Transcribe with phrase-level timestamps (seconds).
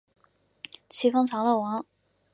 [0.89, 1.85] 徙封长乐王。